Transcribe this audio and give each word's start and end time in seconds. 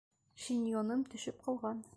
Шиньоным 0.45 1.05
төшөп 1.13 1.47
ҡалған. 1.49 1.89